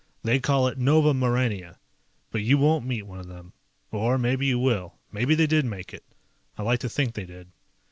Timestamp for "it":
0.67-0.79, 5.93-6.03